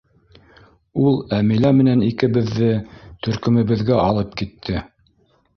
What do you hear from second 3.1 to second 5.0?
төркөмөбөҙгә алып китте.